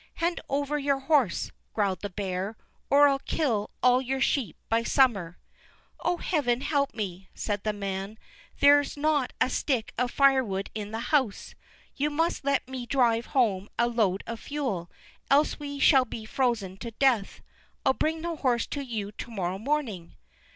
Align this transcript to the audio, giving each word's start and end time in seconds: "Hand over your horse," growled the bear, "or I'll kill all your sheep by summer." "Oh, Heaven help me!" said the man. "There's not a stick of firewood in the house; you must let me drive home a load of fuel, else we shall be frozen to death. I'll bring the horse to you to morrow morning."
"Hand 0.15 0.41
over 0.49 0.79
your 0.79 0.97
horse," 0.97 1.51
growled 1.75 2.01
the 2.01 2.09
bear, 2.09 2.57
"or 2.89 3.07
I'll 3.07 3.19
kill 3.19 3.69
all 3.83 4.01
your 4.01 4.19
sheep 4.19 4.57
by 4.67 4.81
summer." 4.81 5.37
"Oh, 5.99 6.17
Heaven 6.17 6.61
help 6.61 6.95
me!" 6.95 7.29
said 7.35 7.61
the 7.61 7.71
man. 7.71 8.17
"There's 8.61 8.97
not 8.97 9.31
a 9.39 9.47
stick 9.47 9.93
of 9.99 10.09
firewood 10.09 10.71
in 10.73 10.89
the 10.89 10.99
house; 11.13 11.53
you 11.95 12.09
must 12.09 12.43
let 12.43 12.67
me 12.67 12.87
drive 12.87 13.27
home 13.37 13.69
a 13.77 13.87
load 13.87 14.23
of 14.25 14.39
fuel, 14.39 14.89
else 15.29 15.59
we 15.59 15.77
shall 15.77 16.05
be 16.05 16.25
frozen 16.25 16.77
to 16.77 16.89
death. 16.89 17.41
I'll 17.85 17.93
bring 17.93 18.23
the 18.23 18.37
horse 18.37 18.65
to 18.69 18.81
you 18.83 19.11
to 19.11 19.29
morrow 19.29 19.59
morning." 19.59 20.15